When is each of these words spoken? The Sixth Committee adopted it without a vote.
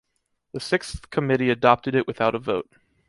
The 0.53 0.59
Sixth 0.59 1.11
Committee 1.11 1.51
adopted 1.51 1.93
it 1.93 2.07
without 2.07 2.33
a 2.33 2.39
vote. 2.39 2.71